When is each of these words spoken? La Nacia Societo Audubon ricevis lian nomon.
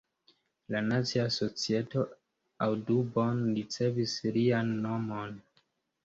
La 0.75 0.79
Nacia 0.85 1.25
Societo 1.33 2.05
Audubon 2.69 3.43
ricevis 3.59 4.15
lian 4.39 4.73
nomon. 4.87 5.37